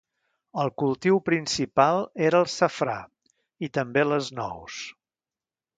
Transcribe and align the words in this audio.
El 0.61 0.71
cultiu 0.83 1.19
principal 1.27 2.01
era 2.31 2.41
el 2.45 2.49
safrà, 2.55 2.99
i 3.69 3.73
també 3.79 4.09
les 4.15 4.33
nous. 4.43 4.85